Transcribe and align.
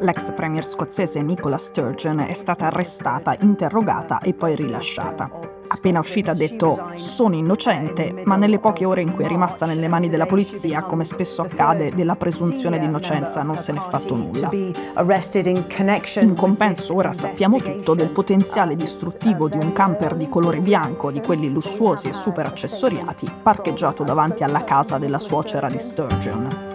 L'ex 0.00 0.32
premier 0.32 0.64
scozzese 0.64 1.20
Nicola 1.22 1.58
Sturgeon 1.58 2.20
è 2.20 2.32
stata 2.32 2.66
arrestata, 2.66 3.36
interrogata 3.40 4.20
e 4.20 4.32
poi 4.32 4.54
rilasciata. 4.54 5.28
Appena 5.66 5.98
uscita 5.98 6.30
ha 6.30 6.34
detto 6.34 6.92
sono 6.94 7.34
innocente, 7.34 8.22
ma 8.24 8.36
nelle 8.36 8.60
poche 8.60 8.84
ore 8.84 9.02
in 9.02 9.12
cui 9.12 9.24
è 9.24 9.28
rimasta 9.28 9.66
nelle 9.66 9.88
mani 9.88 10.08
della 10.08 10.26
polizia, 10.26 10.84
come 10.84 11.02
spesso 11.04 11.42
accade, 11.42 11.92
della 11.92 12.14
presunzione 12.14 12.78
di 12.78 12.84
innocenza 12.84 13.42
non 13.42 13.56
se 13.56 13.72
n'è 13.72 13.80
fatto 13.80 14.14
nulla. 14.14 14.50
In 14.52 16.34
compenso 16.36 16.94
ora 16.94 17.12
sappiamo 17.12 17.60
tutto 17.60 17.94
del 17.94 18.10
potenziale 18.10 18.76
distruttivo 18.76 19.48
di 19.48 19.58
un 19.58 19.72
camper 19.72 20.14
di 20.14 20.28
colore 20.28 20.60
bianco, 20.60 21.10
di 21.10 21.20
quelli 21.20 21.50
lussuosi 21.50 22.08
e 22.08 22.12
super 22.12 22.46
accessoriati, 22.46 23.30
parcheggiato 23.42 24.04
davanti 24.04 24.44
alla 24.44 24.62
casa 24.62 24.96
della 24.96 25.18
suocera 25.18 25.68
di 25.68 25.78
Sturgeon. 25.78 26.67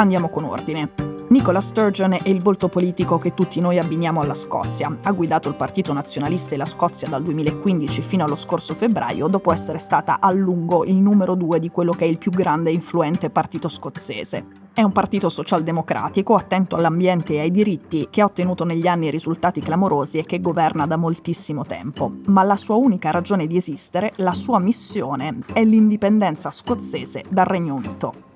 Andiamo 0.00 0.30
con 0.30 0.44
ordine. 0.44 0.92
Nicola 1.28 1.60
Sturgeon 1.60 2.14
è 2.14 2.28
il 2.30 2.40
volto 2.40 2.70
politico 2.70 3.18
che 3.18 3.34
tutti 3.34 3.60
noi 3.60 3.78
abbiniamo 3.78 4.22
alla 4.22 4.34
Scozia. 4.34 4.96
Ha 5.02 5.12
guidato 5.12 5.50
il 5.50 5.56
Partito 5.56 5.92
Nazionalista 5.92 6.54
e 6.54 6.56
la 6.56 6.64
Scozia 6.64 7.06
dal 7.06 7.22
2015 7.22 8.00
fino 8.00 8.24
allo 8.24 8.34
scorso 8.34 8.72
febbraio, 8.72 9.28
dopo 9.28 9.52
essere 9.52 9.76
stata 9.76 10.18
a 10.18 10.30
lungo 10.30 10.86
il 10.86 10.94
numero 10.94 11.34
due 11.34 11.58
di 11.58 11.68
quello 11.68 11.92
che 11.92 12.06
è 12.06 12.08
il 12.08 12.16
più 12.16 12.30
grande 12.30 12.70
e 12.70 12.72
influente 12.72 13.28
partito 13.28 13.68
scozzese. 13.68 14.46
È 14.72 14.80
un 14.80 14.92
partito 14.92 15.28
socialdemocratico, 15.28 16.34
attento 16.34 16.76
all'ambiente 16.76 17.34
e 17.34 17.40
ai 17.40 17.50
diritti, 17.50 18.08
che 18.08 18.22
ha 18.22 18.24
ottenuto 18.24 18.64
negli 18.64 18.86
anni 18.86 19.10
risultati 19.10 19.60
clamorosi 19.60 20.16
e 20.16 20.24
che 20.24 20.40
governa 20.40 20.86
da 20.86 20.96
moltissimo 20.96 21.66
tempo. 21.66 22.10
Ma 22.24 22.42
la 22.42 22.56
sua 22.56 22.76
unica 22.76 23.10
ragione 23.10 23.46
di 23.46 23.58
esistere, 23.58 24.12
la 24.16 24.32
sua 24.32 24.58
missione, 24.58 25.40
è 25.52 25.62
l'indipendenza 25.62 26.50
scozzese 26.50 27.24
dal 27.28 27.44
Regno 27.44 27.74
Unito. 27.74 28.28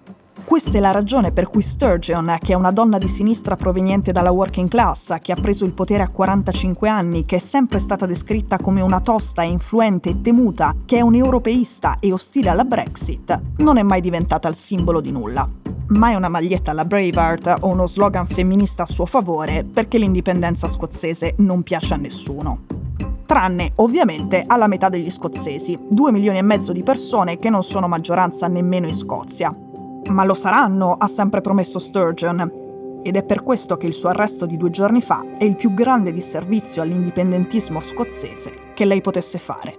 Questa 0.45 0.77
è 0.77 0.81
la 0.81 0.91
ragione 0.91 1.33
per 1.33 1.49
cui 1.49 1.63
Sturgeon, 1.63 2.37
che 2.39 2.53
è 2.53 2.57
una 2.57 2.71
donna 2.71 2.99
di 2.99 3.09
sinistra 3.09 3.57
proveniente 3.57 4.13
dalla 4.13 4.31
working 4.31 4.69
class, 4.69 5.19
che 5.21 5.33
ha 5.33 5.37
preso 5.37 5.65
il 5.65 5.73
potere 5.73 6.03
a 6.03 6.11
45 6.11 6.87
anni, 6.87 7.25
che 7.25 7.37
è 7.37 7.39
sempre 7.39 7.79
stata 7.79 8.05
descritta 8.05 8.59
come 8.59 8.83
una 8.83 9.01
tosta 9.01 9.43
influente 9.43 10.11
e 10.11 10.21
temuta, 10.21 10.77
che 10.85 10.99
è 10.99 11.01
un 11.01 11.15
europeista 11.15 11.97
e 11.99 12.13
ostile 12.13 12.51
alla 12.51 12.65
Brexit, 12.65 13.41
non 13.57 13.79
è 13.79 13.83
mai 13.83 14.03
diventata 14.03 14.47
il 14.47 14.55
simbolo 14.55 15.01
di 15.01 15.11
nulla. 15.11 15.49
Mai 15.89 16.15
una 16.15 16.29
maglietta 16.29 16.73
alla 16.73 16.85
Braveheart 16.85 17.57
o 17.61 17.69
uno 17.69 17.87
slogan 17.87 18.27
femminista 18.27 18.83
a 18.83 18.87
suo 18.87 19.07
favore, 19.07 19.65
perché 19.65 19.97
l'indipendenza 19.97 20.69
scozzese 20.69 21.37
non 21.39 21.63
piace 21.63 21.95
a 21.95 21.97
nessuno 21.97 22.83
tranne 23.27 23.73
ovviamente 23.77 24.45
alla 24.47 24.69
metà 24.69 24.89
degli 24.89 25.11
scozzesi, 25.11 25.77
2 25.89 26.13
milioni 26.13 26.39
e 26.39 26.43
mezzo 26.43 26.73
di 26.73 26.85
persone 26.85 27.39
che 27.39 27.51
non 27.51 27.65
sono 27.65 27.89
maggioranza 27.89 28.47
nemmeno 28.47 28.87
in 28.87 28.95
Scozia. 28.95 29.64
Ma 30.09 30.25
lo 30.25 30.35
saranno, 30.35 30.93
ha 30.93 31.09
sempre 31.09 31.41
promesso 31.41 31.79
Sturgeon. 31.79 32.63
Ed 33.03 33.17
è 33.17 33.25
per 33.25 33.43
questo 33.43 33.77
che 33.77 33.87
il 33.87 33.93
suo 33.93 34.09
arresto 34.09 34.47
di 34.47 34.57
due 34.57 34.71
giorni 34.71 35.03
fa 35.03 35.37
è 35.37 35.45
il 35.45 35.57
più 35.57 35.75
grande 35.75 36.13
disservizio 36.13 36.83
all'indipendentismo 36.83 37.81
scozzese 37.81 38.73
che 38.75 38.85
lei 38.85 39.01
potesse 39.01 39.39
fare. 39.39 39.79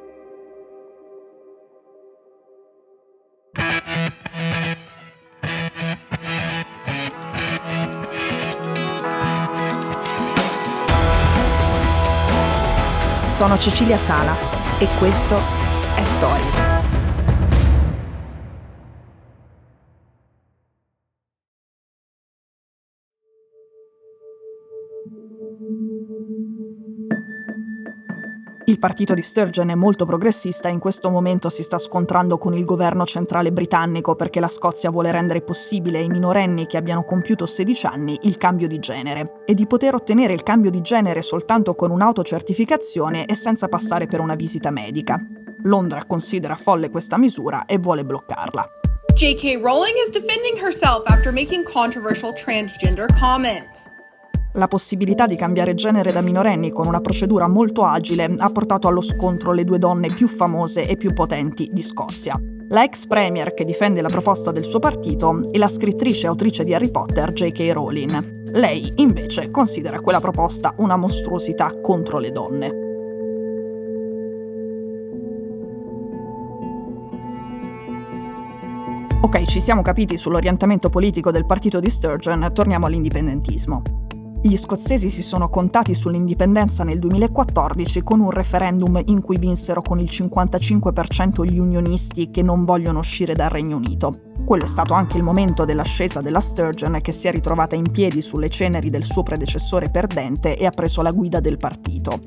Sono 13.35 13.57
Cecilia 13.57 13.97
Sala 13.97 14.33
e 14.79 14.87
questo 14.97 15.35
è 15.95 16.03
Stories. 16.05 16.74
Il 28.67 28.79
partito 28.79 29.13
di 29.13 29.21
Sturgeon 29.21 29.69
è 29.69 29.75
molto 29.75 30.07
progressista 30.07 30.69
e 30.69 30.71
in 30.71 30.79
questo 30.79 31.11
momento 31.11 31.51
si 31.51 31.61
sta 31.61 31.77
scontrando 31.77 32.39
con 32.39 32.55
il 32.55 32.65
governo 32.65 33.05
centrale 33.05 33.51
britannico 33.51 34.15
perché 34.15 34.39
la 34.39 34.47
Scozia 34.47 34.89
vuole 34.89 35.11
rendere 35.11 35.43
possibile 35.43 35.99
ai 35.99 36.07
minorenni 36.07 36.65
che 36.65 36.77
abbiano 36.77 37.03
compiuto 37.03 37.45
16 37.45 37.85
anni 37.85 38.17
il 38.23 38.37
cambio 38.37 38.67
di 38.67 38.79
genere 38.79 39.43
e 39.45 39.53
di 39.53 39.67
poter 39.67 39.93
ottenere 39.93 40.33
il 40.33 40.41
cambio 40.41 40.71
di 40.71 40.81
genere 40.81 41.21
soltanto 41.21 41.75
con 41.75 41.91
un'autocertificazione 41.91 43.27
e 43.27 43.35
senza 43.35 43.67
passare 43.67 44.07
per 44.07 44.19
una 44.19 44.33
visita 44.33 44.71
medica. 44.71 45.19
Londra 45.61 46.03
considera 46.05 46.55
folle 46.55 46.89
questa 46.89 47.19
misura 47.19 47.65
e 47.65 47.77
vuole 47.77 48.03
bloccarla. 48.03 48.67
J.K. 49.13 49.61
Rowling 49.61 49.95
is 50.03 50.09
defending 50.09 50.57
herself 50.59 51.03
after 51.05 51.31
making 51.31 51.63
controversial 51.63 52.33
transgender 52.33 53.05
comments. 53.19 53.93
La 54.55 54.69
possibilità 54.69 55.25
di 55.25 55.35
cambiare 55.35 55.73
genere 55.73 56.13
da 56.13 56.21
minorenni 56.21 56.71
con 56.71 56.87
una 56.87 57.01
procedura 57.01 57.45
molto 57.45 57.83
agile 57.83 58.35
ha 58.37 58.49
portato 58.49 58.87
allo 58.87 59.01
scontro 59.01 59.51
le 59.51 59.65
due 59.65 59.79
donne 59.79 60.07
più 60.09 60.29
famose 60.29 60.87
e 60.87 60.95
più 60.95 61.11
potenti 61.11 61.69
di 61.73 61.83
Scozia. 61.83 62.39
La 62.69 62.83
ex 62.85 63.05
premier 63.05 63.53
che 63.53 63.65
difende 63.65 64.01
la 64.01 64.07
proposta 64.07 64.53
del 64.53 64.63
suo 64.63 64.79
partito 64.79 65.41
e 65.51 65.57
la 65.57 65.67
scrittrice 65.67 66.25
e 66.25 66.29
autrice 66.29 66.63
di 66.63 66.73
Harry 66.73 66.89
Potter 66.89 67.33
J.K. 67.33 67.69
Rowling. 67.73 68.51
Lei, 68.51 68.93
invece, 68.95 69.51
considera 69.51 69.99
quella 69.99 70.21
proposta 70.21 70.73
una 70.77 70.95
mostruosità 70.95 71.81
contro 71.81 72.17
le 72.17 72.31
donne. 72.31 72.83
Ok, 79.21 79.45
ci 79.47 79.59
siamo 79.59 79.81
capiti 79.81 80.15
sull'orientamento 80.15 80.87
politico 80.87 81.29
del 81.29 81.45
partito 81.45 81.81
di 81.81 81.89
Sturgeon, 81.89 82.51
torniamo 82.53 82.85
all'indipendentismo. 82.85 84.04
Gli 84.45 84.57
scozzesi 84.57 85.09
si 85.09 85.23
sono 85.23 85.49
contati 85.49 85.95
sull'indipendenza 85.95 86.83
nel 86.83 86.99
2014 86.99 88.03
con 88.03 88.19
un 88.19 88.29
referendum 88.29 89.01
in 89.05 89.19
cui 89.19 89.39
vinsero 89.39 89.81
con 89.81 89.97
il 89.97 90.07
55% 90.11 91.43
gli 91.47 91.57
unionisti 91.57 92.29
che 92.29 92.43
non 92.43 92.63
vogliono 92.63 92.99
uscire 92.99 93.33
dal 93.33 93.49
Regno 93.49 93.77
Unito. 93.77 94.19
Quello 94.45 94.65
è 94.65 94.67
stato 94.67 94.93
anche 94.93 95.17
il 95.17 95.23
momento 95.23 95.65
dell'ascesa 95.65 96.21
della 96.21 96.41
Sturgeon 96.41 96.99
che 97.01 97.11
si 97.11 97.27
è 97.27 97.31
ritrovata 97.31 97.75
in 97.75 97.89
piedi 97.89 98.21
sulle 98.21 98.51
ceneri 98.51 98.91
del 98.91 99.03
suo 99.03 99.23
predecessore 99.23 99.89
perdente 99.89 100.55
e 100.55 100.67
ha 100.67 100.71
preso 100.71 101.01
la 101.01 101.11
guida 101.11 101.39
del 101.39 101.57
partito. 101.57 102.19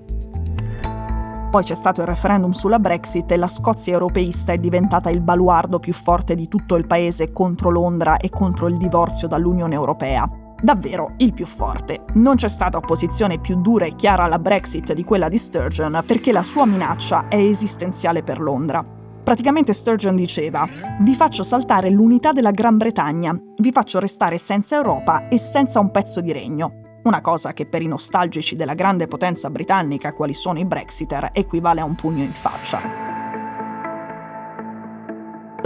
Poi 1.52 1.62
c'è 1.62 1.76
stato 1.76 2.00
il 2.00 2.08
referendum 2.08 2.50
sulla 2.50 2.80
Brexit 2.80 3.30
e 3.30 3.36
la 3.36 3.46
Scozia 3.46 3.92
europeista 3.92 4.52
è 4.52 4.58
diventata 4.58 5.08
il 5.08 5.20
baluardo 5.20 5.78
più 5.78 5.92
forte 5.92 6.34
di 6.34 6.48
tutto 6.48 6.74
il 6.74 6.88
paese 6.88 7.30
contro 7.30 7.70
Londra 7.70 8.16
e 8.16 8.28
contro 8.28 8.66
il 8.66 8.76
divorzio 8.76 9.28
dall'Unione 9.28 9.76
Europea 9.76 10.37
davvero 10.60 11.14
il 11.18 11.32
più 11.32 11.46
forte. 11.46 12.04
Non 12.14 12.36
c'è 12.36 12.48
stata 12.48 12.78
opposizione 12.78 13.40
più 13.40 13.60
dura 13.60 13.86
e 13.86 13.94
chiara 13.94 14.24
alla 14.24 14.38
Brexit 14.38 14.92
di 14.92 15.04
quella 15.04 15.28
di 15.28 15.38
Sturgeon 15.38 16.02
perché 16.06 16.32
la 16.32 16.42
sua 16.42 16.66
minaccia 16.66 17.28
è 17.28 17.36
esistenziale 17.36 18.22
per 18.22 18.40
Londra. 18.40 18.84
Praticamente 19.22 19.72
Sturgeon 19.72 20.16
diceva, 20.16 20.66
vi 21.00 21.14
faccio 21.14 21.42
saltare 21.42 21.90
l'unità 21.90 22.32
della 22.32 22.50
Gran 22.50 22.78
Bretagna, 22.78 23.38
vi 23.58 23.72
faccio 23.72 23.98
restare 23.98 24.38
senza 24.38 24.76
Europa 24.76 25.28
e 25.28 25.38
senza 25.38 25.80
un 25.80 25.90
pezzo 25.90 26.20
di 26.20 26.32
regno. 26.32 26.80
Una 27.04 27.20
cosa 27.20 27.52
che 27.52 27.66
per 27.66 27.82
i 27.82 27.86
nostalgici 27.86 28.56
della 28.56 28.74
grande 28.74 29.06
potenza 29.06 29.50
britannica 29.50 30.12
quali 30.12 30.34
sono 30.34 30.58
i 30.58 30.64
Brexiter 30.64 31.30
equivale 31.32 31.80
a 31.80 31.84
un 31.84 31.94
pugno 31.94 32.22
in 32.22 32.32
faccia. 32.32 33.07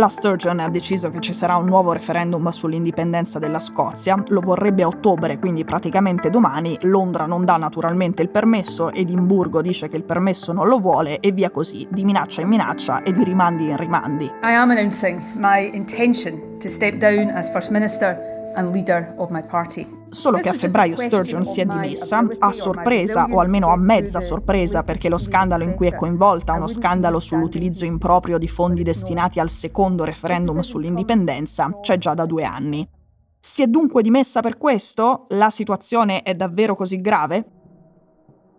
La 0.02 0.08
Sturgeon 0.08 0.58
ha 0.58 0.68
deciso 0.68 1.10
che 1.10 1.20
ci 1.20 1.32
sarà 1.32 1.54
un 1.54 1.66
nuovo 1.66 1.92
referendum 1.92 2.48
sull'indipendenza 2.48 3.38
della 3.38 3.60
Scozia, 3.60 4.20
lo 4.30 4.40
vorrebbe 4.40 4.82
a 4.82 4.88
ottobre, 4.88 5.38
quindi 5.38 5.64
praticamente 5.64 6.28
domani, 6.28 6.76
Londra 6.80 7.24
non 7.24 7.44
dà 7.44 7.56
naturalmente 7.56 8.20
il 8.20 8.28
permesso, 8.28 8.90
Edimburgo 8.90 9.62
dice 9.62 9.88
che 9.88 9.96
il 9.96 10.02
permesso 10.02 10.52
non 10.52 10.66
lo 10.66 10.80
vuole 10.80 11.20
e 11.20 11.30
via 11.30 11.52
così, 11.52 11.86
di 11.88 12.02
minaccia 12.02 12.40
in 12.40 12.48
minaccia 12.48 13.04
e 13.04 13.12
di 13.12 13.22
rimandi 13.22 13.68
in 13.68 13.76
rimandi. 13.76 14.24
I 14.24 14.54
am 14.54 14.72
announcing 14.72 15.22
my 15.36 15.70
intention 15.72 16.58
to 16.58 16.68
step 16.68 16.96
down 16.96 17.30
as 17.30 17.48
First 17.52 17.70
Minister 17.70 18.41
Solo 20.08 20.38
che 20.38 20.48
a 20.48 20.52
febbraio 20.52 20.96
Sturgeon 20.96 21.44
si 21.44 21.60
è 21.60 21.64
dimessa, 21.64 22.26
a 22.38 22.52
sorpresa 22.52 23.26
o 23.30 23.40
almeno 23.40 23.68
a 23.68 23.76
mezza 23.76 24.20
sorpresa 24.20 24.82
perché 24.82 25.08
lo 25.08 25.18
scandalo 25.18 25.64
in 25.64 25.74
cui 25.74 25.86
è 25.86 25.94
coinvolta, 25.94 26.52
uno 26.52 26.68
scandalo 26.68 27.18
sull'utilizzo 27.18 27.84
improprio 27.84 28.38
di 28.38 28.48
fondi 28.48 28.82
destinati 28.82 29.40
al 29.40 29.48
secondo 29.48 30.04
referendum 30.04 30.60
sull'indipendenza, 30.60 31.78
c'è 31.80 31.96
già 31.96 32.14
da 32.14 32.26
due 32.26 32.44
anni. 32.44 32.88
Si 33.40 33.62
è 33.62 33.66
dunque 33.66 34.02
dimessa 34.02 34.40
per 34.40 34.58
questo? 34.58 35.24
La 35.30 35.50
situazione 35.50 36.22
è 36.22 36.34
davvero 36.34 36.74
così 36.74 37.00
grave? 37.00 37.44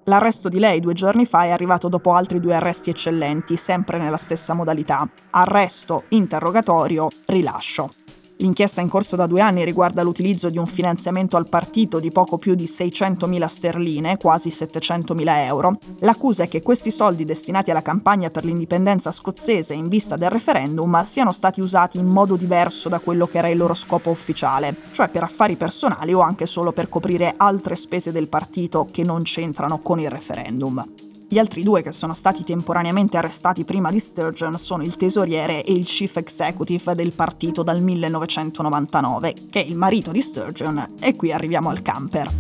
L'arresto 0.06 0.50
di 0.50 0.60
lei 0.60 0.82
due 0.82 0.94
giorni 0.94 1.26
fa 1.26 1.46
è 1.46 1.52
arrivato 1.52 1.88
dopo 1.88 2.14
altri 2.14 2.40
due 2.42 2.56
arresti 2.56 2.90
eccellenti, 2.90 3.56
sempre 3.56 3.98
nella 3.98 4.18
stessa 4.18 4.54
modalità. 4.54 5.08
Arresto, 5.30 6.04
interrogatorio, 6.10 7.08
rilascio. 7.28 7.90
L'inchiesta 8.38 8.82
in 8.82 8.90
corso 8.90 9.16
da 9.16 9.28
due 9.28 9.42
anni 9.42 9.64
riguarda 9.64 10.02
l'utilizzo 10.02 10.50
di 10.50 10.58
un 10.58 10.66
finanziamento 10.66 11.38
al 11.38 11.48
partito 11.48 12.00
di 12.00 12.12
poco 12.12 12.38
più 12.38 12.56
di 12.56 12.66
600.000 12.66 13.46
sterline, 13.46 14.18
quasi 14.18 14.50
700.000 14.50 15.48
euro. 15.48 15.78
L'accusa 16.00 16.44
è 16.44 16.48
che 16.48 16.62
questi 16.62 16.92
soldi 16.92 17.26
destinati 17.26 17.72
alla 17.72 17.82
campagna 17.82 18.30
per 18.30 18.44
l'indipendenza 18.44 19.12
scozzese 19.12 19.74
in 19.74 19.88
vista 19.88 20.16
del 20.16 20.30
referendum 20.30 21.04
siano 21.04 21.32
stati 21.32 21.62
usati 21.62 22.00
in 22.00 22.08
modo 22.08 22.36
diverso 22.36 22.90
da 22.90 23.00
quello 23.00 23.28
che 23.28 23.38
era 23.38 23.50
il 23.50 23.58
loro 23.58 23.74
scopo 23.74 24.10
ufficiale, 24.10 24.76
cioè 24.92 25.10
per 25.10 25.24
affari 25.24 25.56
personali 25.56 26.14
o 26.14 26.20
anche 26.20 26.46
solo 26.46 26.72
per 26.72 26.90
coprire 26.90 27.34
altre 27.38 27.76
spese 27.76 28.12
del 28.12 28.30
partito 28.30 28.88
che 28.90 29.04
non 29.04 29.22
c'entrano 29.22 29.80
con 29.80 30.00
il 30.00 30.10
referendum. 30.10 31.03
Gli 31.34 31.40
altri 31.40 31.64
due 31.64 31.82
che 31.82 31.92
sono 31.92 32.14
stati 32.14 32.44
temporaneamente 32.44 33.18
arrestati 33.18 33.64
prima 33.64 33.90
di 33.90 33.98
Sturgeon 33.98 34.56
sono 34.60 34.84
il 34.84 34.96
tesoriere 34.96 35.64
e 35.64 35.72
il 35.74 35.84
chief 35.84 36.18
executive 36.18 36.94
del 36.94 37.12
partito 37.14 37.64
dal 37.64 37.82
1999, 37.82 39.34
che 39.50 39.64
è 39.64 39.68
il 39.68 39.76
marito 39.76 40.12
di 40.12 40.22
Sturgeon, 40.22 40.94
e 41.00 41.16
qui 41.16 41.32
arriviamo 41.32 41.72
al 41.72 41.82
camper. 41.82 42.32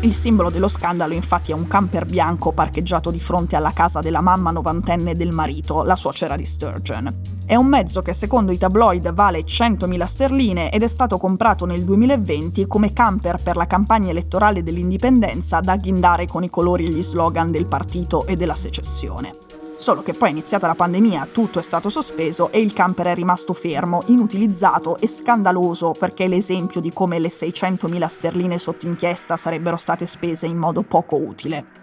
Il 0.00 0.14
simbolo 0.14 0.48
dello 0.48 0.68
scandalo 0.68 1.12
infatti 1.12 1.50
è 1.50 1.54
un 1.54 1.66
camper 1.66 2.06
bianco 2.06 2.52
parcheggiato 2.52 3.10
di 3.10 3.20
fronte 3.20 3.56
alla 3.56 3.74
casa 3.74 4.00
della 4.00 4.22
mamma 4.22 4.50
novantenne 4.50 5.14
del 5.14 5.32
marito, 5.32 5.82
la 5.82 5.96
suocera 5.96 6.36
di 6.36 6.46
Sturgeon. 6.46 7.39
È 7.50 7.56
un 7.56 7.66
mezzo 7.66 8.00
che 8.00 8.12
secondo 8.12 8.52
i 8.52 8.58
tabloid 8.58 9.12
vale 9.12 9.40
100.000 9.40 10.04
sterline 10.04 10.70
ed 10.70 10.84
è 10.84 10.86
stato 10.86 11.18
comprato 11.18 11.66
nel 11.66 11.82
2020 11.82 12.64
come 12.68 12.92
camper 12.92 13.42
per 13.42 13.56
la 13.56 13.66
campagna 13.66 14.10
elettorale 14.10 14.62
dell'indipendenza 14.62 15.58
da 15.58 15.74
ghindare 15.74 16.26
con 16.26 16.44
i 16.44 16.48
colori 16.48 16.86
e 16.86 16.90
gli 16.90 17.02
slogan 17.02 17.50
del 17.50 17.66
partito 17.66 18.24
e 18.24 18.36
della 18.36 18.54
secessione. 18.54 19.32
Solo 19.76 20.00
che 20.02 20.12
poi 20.12 20.28
è 20.28 20.30
iniziata 20.30 20.68
la 20.68 20.76
pandemia, 20.76 21.26
tutto 21.32 21.58
è 21.58 21.62
stato 21.62 21.88
sospeso 21.88 22.52
e 22.52 22.60
il 22.60 22.72
camper 22.72 23.06
è 23.06 23.14
rimasto 23.16 23.52
fermo, 23.52 24.04
inutilizzato 24.06 24.96
e 24.98 25.08
scandaloso 25.08 25.90
perché 25.98 26.26
è 26.26 26.28
l'esempio 26.28 26.80
di 26.80 26.92
come 26.92 27.18
le 27.18 27.30
600.000 27.30 28.06
sterline 28.06 28.60
sotto 28.60 28.86
inchiesta 28.86 29.36
sarebbero 29.36 29.76
state 29.76 30.06
spese 30.06 30.46
in 30.46 30.56
modo 30.56 30.82
poco 30.82 31.16
utile. 31.16 31.79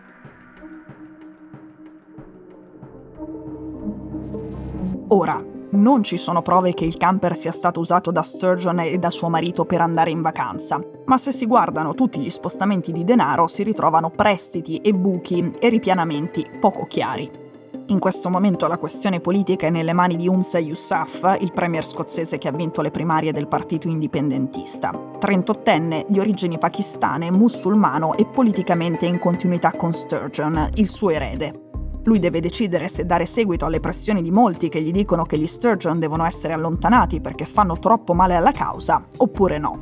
Non 5.88 6.04
ci 6.04 6.18
sono 6.18 6.42
prove 6.42 6.74
che 6.74 6.84
il 6.84 6.98
camper 6.98 7.34
sia 7.38 7.54
stato 7.54 7.80
usato 7.80 8.12
da 8.12 8.22
Sturgeon 8.22 8.82
e 8.82 8.98
da 8.98 9.10
suo 9.10 9.30
marito 9.30 9.64
per 9.64 9.80
andare 9.80 10.10
in 10.10 10.22
vacanza, 10.22 10.82
ma 11.06 11.18
se 11.18 11.32
si 11.32 11.46
guardano 11.46 11.94
tutti 11.94 12.20
gli 12.20 12.30
spostamenti 12.30 12.92
di 12.92 13.06
denaro 13.06 13.48
si 13.48 13.64
ritrovano 13.64 14.10
prestiti 14.10 14.82
e 14.82 14.94
buchi 14.94 15.54
e 15.58 15.70
ripianamenti 15.70 16.46
poco 16.60 16.88
chiari. 16.88 17.46
In 17.88 18.00
questo 18.00 18.30
momento 18.30 18.68
la 18.68 18.78
questione 18.78 19.22
politica 19.22 19.68
è 19.68 19.70
nelle 19.70 19.94
mani 19.94 20.18
di 20.18 20.28
Umsa 20.28 20.60
Yousaf, 20.60 21.38
il 21.40 21.54
premier 21.54 21.86
scozzese 21.86 22.38
che 22.38 22.50
ha 22.50 22.52
vinto 22.52 22.82
le 22.82 22.92
primarie 22.92 23.32
del 23.32 23.48
partito 23.48 23.88
indipendentista. 23.88 24.92
38enne, 24.92 26.06
di 26.10 26.20
origini 26.20 26.58
pakistane, 26.58 27.32
musulmano 27.32 28.18
e 28.18 28.26
politicamente 28.26 29.06
in 29.06 29.20
continuità 29.20 29.72
con 29.72 29.94
Sturgeon, 29.94 30.70
il 30.74 30.90
suo 30.90 31.12
erede. 31.12 31.67
Lui 32.08 32.20
deve 32.20 32.40
decidere 32.40 32.88
se 32.88 33.06
dare 33.06 33.26
seguito 33.26 33.66
alle 33.66 33.82
pressioni 33.82 34.22
di 34.22 34.32
molti 34.32 34.70
che 34.70 34.82
gli 34.82 34.92
dicono 34.92 35.26
che 35.26 35.38
gli 35.38 35.46
Sturgeon 35.46 36.00
devono 36.00 36.26
essere 36.26 36.54
allontanati 36.54 37.20
perché 37.20 37.46
fanno 37.46 37.80
troppo 37.80 38.14
male 38.14 38.36
alla 38.36 38.54
causa, 38.54 39.06
oppure 39.18 39.58
no. 39.58 39.82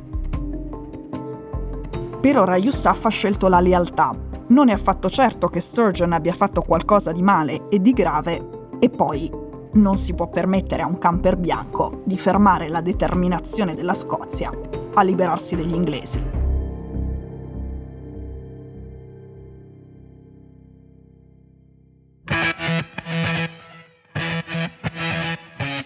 Per 2.20 2.36
ora 2.36 2.56
Youssef 2.56 3.04
ha 3.04 3.10
scelto 3.10 3.46
la 3.46 3.60
lealtà. 3.60 4.12
Non 4.48 4.68
è 4.68 4.72
affatto 4.72 5.08
certo 5.08 5.46
che 5.46 5.60
Sturgeon 5.60 6.12
abbia 6.12 6.32
fatto 6.32 6.62
qualcosa 6.62 7.12
di 7.12 7.22
male 7.22 7.68
e 7.68 7.80
di 7.80 7.92
grave, 7.92 8.70
e 8.80 8.90
poi 8.90 9.30
non 9.74 9.96
si 9.96 10.12
può 10.12 10.28
permettere 10.28 10.82
a 10.82 10.86
un 10.86 10.98
camper 10.98 11.36
bianco 11.36 12.00
di 12.04 12.18
fermare 12.18 12.68
la 12.68 12.80
determinazione 12.80 13.74
della 13.74 13.94
Scozia 13.94 14.50
a 14.94 15.02
liberarsi 15.02 15.54
degli 15.54 15.74
inglesi. 15.74 16.35